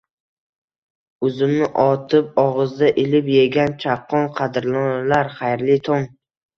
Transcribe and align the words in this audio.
Uzumni 1.29 1.67
otib 1.83 2.41
og'izda 2.45 2.91
ilib 3.05 3.31
yegan 3.37 3.79
chaqqon 3.87 4.29
qadrdonlar, 4.43 5.35
xayrli 5.41 5.83
tong! 5.93 6.15